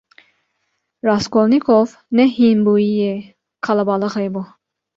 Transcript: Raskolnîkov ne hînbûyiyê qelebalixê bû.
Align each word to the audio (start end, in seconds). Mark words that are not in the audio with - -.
Raskolnîkov 1.07 1.87
ne 2.15 2.23
hînbûyiyê 2.35 3.15
qelebalixê 3.63 4.27
bû. 4.33 4.43